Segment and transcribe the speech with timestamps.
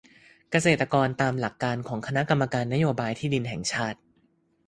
[0.51, 3.99] เกษตรกรตามหลักการของคณะกรรมการนโยบายที่ดินแห่งชาติ